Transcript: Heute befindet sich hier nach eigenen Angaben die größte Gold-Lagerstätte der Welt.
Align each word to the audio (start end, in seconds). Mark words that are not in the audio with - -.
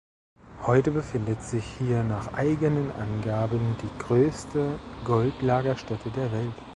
Heute 0.63 0.89
befindet 0.89 1.43
sich 1.43 1.63
hier 1.77 2.01
nach 2.01 2.33
eigenen 2.33 2.89
Angaben 2.93 3.77
die 3.83 3.99
größte 4.03 4.79
Gold-Lagerstätte 5.05 6.09
der 6.09 6.31
Welt. 6.31 6.53